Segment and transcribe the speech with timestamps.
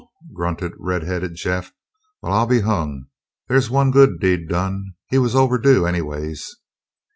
[0.33, 1.73] grunted red headed Jeff.
[2.23, 3.05] "Well, I'll be hung!
[3.47, 4.95] There's one good deed done.
[5.11, 6.55] He was overdue, anyways."